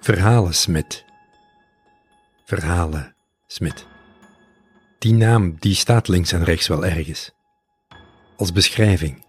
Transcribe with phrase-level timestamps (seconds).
[0.00, 1.04] Verhalen Smit.
[2.44, 3.14] Verhalen
[3.46, 3.86] Smit.
[4.98, 7.30] Die naam die staat links en rechts wel ergens.
[8.36, 9.24] Als beschrijving.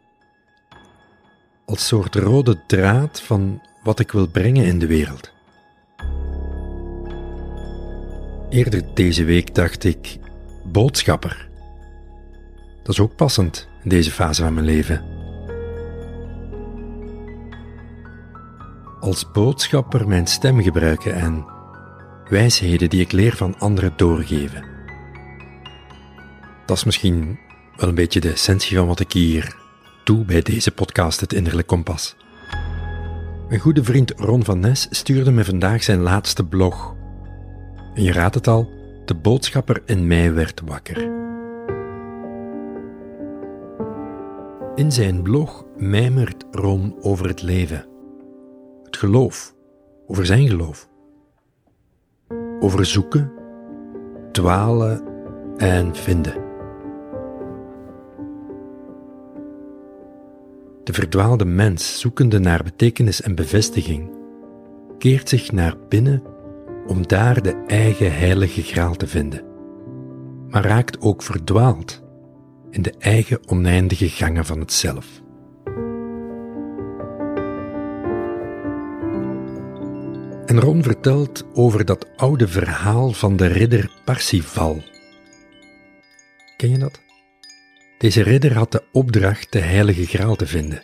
[1.65, 5.31] Als soort rode draad van wat ik wil brengen in de wereld.
[8.49, 10.17] Eerder deze week dacht ik
[10.63, 11.49] boodschapper.
[12.83, 15.18] Dat is ook passend in deze fase van mijn leven.
[18.99, 21.45] Als boodschapper mijn stem gebruiken en
[22.29, 24.63] wijsheden die ik leer van anderen doorgeven.
[26.65, 27.39] Dat is misschien
[27.75, 29.55] wel een beetje de essentie van wat ik hier
[30.03, 32.15] doe bij deze podcast Het Innerlijk Kompas.
[33.47, 36.95] Mijn goede vriend Ron van Nes stuurde me vandaag zijn laatste blog.
[37.93, 38.69] En je raadt het al,
[39.05, 41.17] de boodschapper in mij werd wakker.
[44.75, 47.85] In zijn blog mijmert Ron over het leven
[48.89, 49.55] het geloof,
[50.07, 50.89] over zijn geloof.
[52.59, 53.31] Over zoeken,
[54.31, 55.03] dwalen
[55.57, 56.33] en vinden.
[60.83, 64.09] De verdwaalde mens, zoekende naar betekenis en bevestiging,
[64.97, 66.23] keert zich naar binnen
[66.87, 69.43] om daar de eigen heilige graal te vinden,
[70.47, 72.03] maar raakt ook verdwaald
[72.69, 75.21] in de eigen oneindige gangen van het zelf.
[80.49, 84.83] En Ron vertelt over dat oude verhaal van de ridder Parsifal.
[86.57, 87.01] Ken je dat?
[87.97, 90.83] Deze ridder had de opdracht de heilige graal te vinden.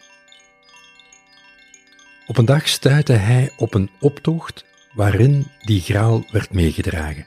[2.28, 7.26] Op een dag stuitte hij op een optocht waarin die graal werd meegedragen.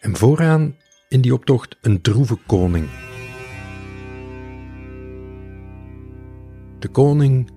[0.00, 0.76] En vooraan
[1.08, 2.88] in die optocht een droeve koning.
[6.78, 7.56] De koning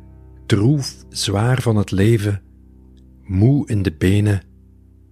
[0.51, 2.41] droef, zwaar van het leven,
[3.23, 4.43] moe in de benen,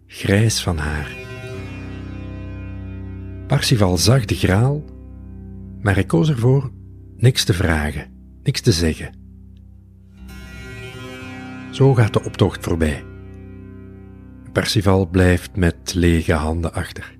[0.05, 1.15] grijs van haar.
[3.47, 4.83] Parsifal zag de graal,
[5.81, 6.71] maar hij koos ervoor
[7.17, 8.11] niks te vragen,
[8.43, 9.13] niks te zeggen.
[11.71, 13.03] Zo gaat de optocht voorbij.
[14.51, 17.17] Parsifal blijft met lege handen achter.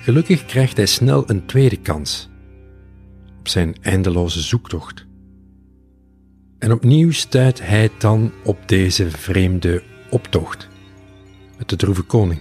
[0.00, 2.30] Gelukkig krijgt hij snel een tweede kans
[3.38, 5.07] op zijn eindeloze zoektocht.
[6.58, 10.68] En opnieuw stuit hij dan op deze vreemde optocht
[11.58, 12.40] met de droeve koning.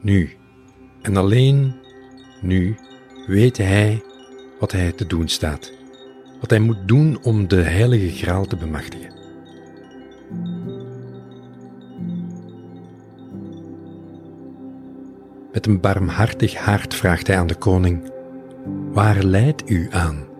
[0.00, 0.36] Nu,
[1.02, 1.74] en alleen
[2.40, 2.76] nu,
[3.26, 4.02] weet hij
[4.60, 5.72] wat hij te doen staat,
[6.40, 9.10] wat hij moet doen om de heilige graal te bemachtigen.
[15.52, 18.10] Met een barmhartig hart vraagt hij aan de koning:
[18.92, 20.31] Waar leidt u aan?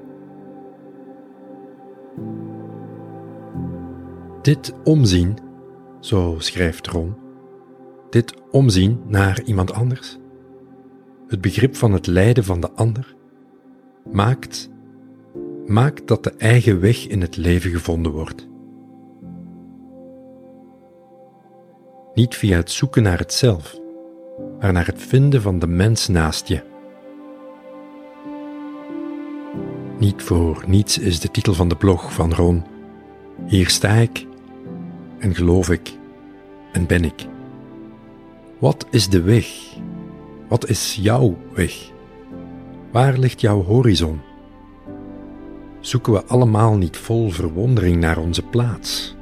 [4.42, 5.38] Dit omzien,
[6.00, 7.14] zo schrijft Ron,
[8.10, 10.18] dit omzien naar iemand anders,
[11.26, 13.14] het begrip van het lijden van de ander,
[14.10, 14.70] maakt,
[15.66, 18.48] maakt dat de eigen weg in het leven gevonden wordt.
[22.14, 23.78] Niet via het zoeken naar het zelf,
[24.60, 26.71] maar naar het vinden van de mens naast je.
[30.02, 32.64] Niet voor niets is de titel van de blog van Ron.
[33.46, 34.26] Hier sta ik
[35.18, 35.92] en geloof ik
[36.72, 37.26] en ben ik.
[38.58, 39.46] Wat is de weg?
[40.48, 41.90] Wat is jouw weg?
[42.90, 44.20] Waar ligt jouw horizon?
[45.80, 49.14] Zoeken we allemaal niet vol verwondering naar onze plaats,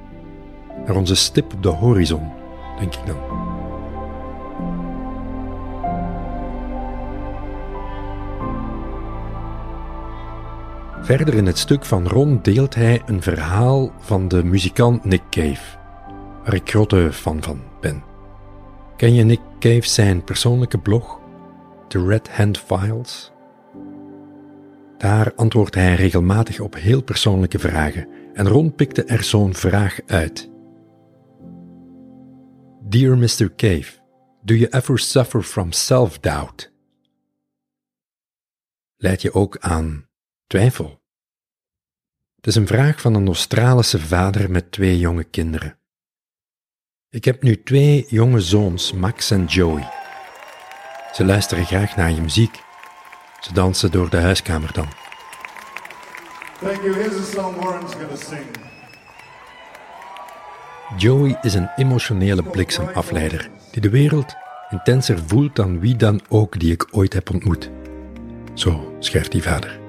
[0.86, 2.32] naar onze stip op de horizon,
[2.78, 3.49] denk ik dan.
[11.02, 15.78] Verder in het stuk van Ron deelt hij een verhaal van de muzikant Nick Cave
[16.44, 17.42] waar ik grote van
[17.80, 18.02] ben.
[18.96, 21.20] Ken je Nick Cave zijn persoonlijke blog,
[21.88, 23.32] The Red Hand Files?
[24.98, 30.50] Daar antwoordt hij regelmatig op heel persoonlijke vragen en Ron pikte er zo'n vraag uit.
[32.80, 33.54] Dear Mr.
[33.56, 33.92] Cave,
[34.42, 36.72] do you ever suffer from self-doubt?
[38.96, 40.08] Leid je ook aan
[40.50, 41.00] twijfel?
[42.36, 45.78] Het is een vraag van een Australische vader met twee jonge kinderen.
[47.10, 49.88] Ik heb nu twee jonge zoons, Max en Joey.
[51.12, 52.60] Ze luisteren graag naar je muziek.
[53.40, 54.88] Ze dansen door de huiskamer dan.
[56.60, 56.94] Thank you.
[56.94, 58.46] Here's a song Warren's gonna sing.
[60.96, 64.34] Joey is een emotionele bliksemafleider die de wereld
[64.70, 67.70] intenser voelt dan wie dan ook die ik ooit heb ontmoet.
[68.54, 69.79] Zo schrijft die vader.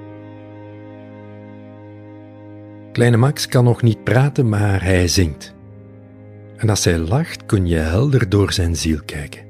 [2.92, 5.54] Kleine Max kan nog niet praten, maar hij zingt.
[6.58, 9.42] En als hij lacht, kun je helder door zijn ziel kijken.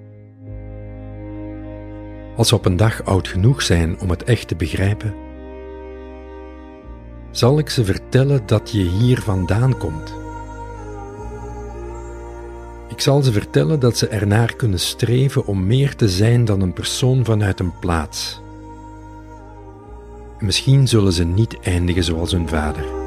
[2.35, 5.13] Als we op een dag oud genoeg zijn om het echt te begrijpen,
[7.31, 10.13] zal ik ze vertellen dat je hier vandaan komt.
[12.89, 16.73] Ik zal ze vertellen dat ze ernaar kunnen streven om meer te zijn dan een
[16.73, 18.41] persoon vanuit een plaats.
[20.37, 23.00] En misschien zullen ze niet eindigen zoals hun vader.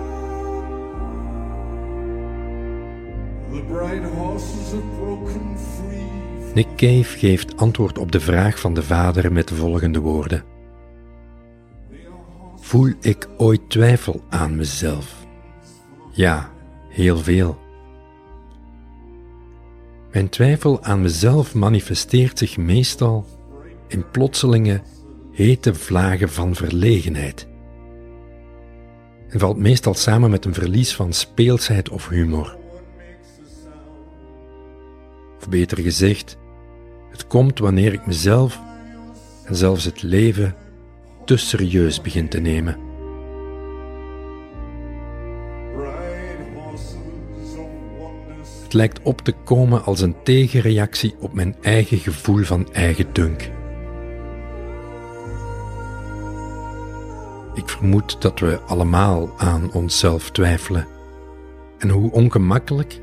[6.54, 10.44] Nick Cave geeft antwoord op de vraag van de vader met de volgende woorden.
[12.56, 15.26] Voel ik ooit twijfel aan mezelf?
[16.10, 16.50] Ja,
[16.88, 17.58] heel veel.
[20.12, 23.26] Mijn twijfel aan mezelf manifesteert zich meestal
[23.88, 24.82] in plotselinge,
[25.32, 27.48] hete vlagen van verlegenheid.
[29.28, 32.56] En valt meestal samen met een verlies van speelsheid of humor.
[35.44, 36.36] Of beter gezegd,
[37.10, 38.60] het komt wanneer ik mezelf
[39.44, 40.54] en zelfs het leven
[41.24, 42.78] te serieus begin te nemen.
[48.62, 53.50] Het lijkt op te komen als een tegenreactie op mijn eigen gevoel van eigen dunk.
[57.54, 60.86] Ik vermoed dat we allemaal aan onszelf twijfelen.
[61.78, 63.00] En hoe ongemakkelijk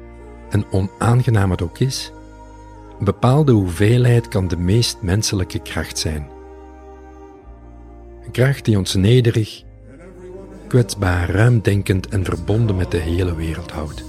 [0.50, 2.12] en onaangenaam het ook is,
[3.04, 6.30] bepaalde hoeveelheid kan de meest menselijke kracht zijn.
[8.26, 9.64] Een kracht die ons nederig,
[10.68, 14.04] kwetsbaar, ruimdenkend en verbonden met de hele wereld houdt.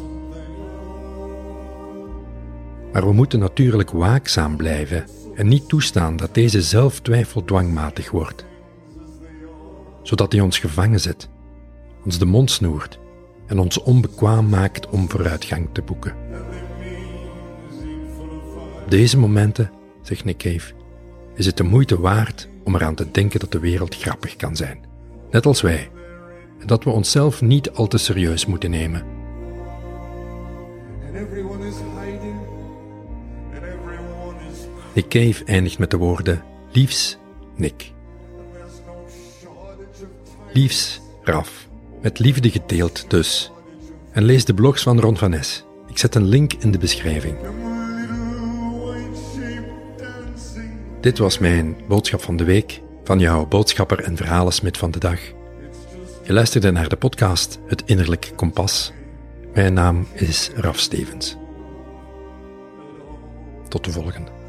[2.92, 5.04] Maar we moeten natuurlijk waakzaam blijven
[5.34, 8.44] en niet toestaan dat deze zelftwijfel dwangmatig wordt,
[10.02, 11.28] zodat hij ons gevangen zet,
[12.04, 12.98] ons de mond snoert
[13.46, 16.14] en ons onbekwaam maakt om vooruitgang te boeken.
[18.92, 19.70] Deze momenten,
[20.02, 20.72] zegt Nick Cave,
[21.34, 24.84] is het de moeite waard om eraan te denken dat de wereld grappig kan zijn,
[25.30, 25.90] net als wij,
[26.58, 29.04] en dat we onszelf niet al te serieus moeten nemen.
[34.94, 36.42] Nick Cave eindigt met de woorden:
[36.72, 37.18] Liefs,
[37.56, 37.92] Nick.
[40.52, 41.68] Liefs, Raf.
[42.02, 43.52] Met liefde gedeeld dus.
[44.10, 45.64] En lees de blogs van Ron van Nes.
[45.86, 47.36] Ik zet een link in de beschrijving.
[51.02, 55.20] Dit was mijn boodschap van de week van jouw boodschapper en verhalensmid van de dag.
[56.22, 58.92] Je luisterde naar de podcast Het Innerlijk Kompas.
[59.54, 61.36] Mijn naam is Raf Stevens.
[63.68, 64.41] Tot de volgende.